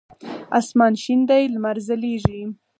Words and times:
اسمان 0.59 0.93
شین 1.01 1.19
دی 1.29 1.43
لمر 1.53 1.77
ځلیږی 1.87 2.41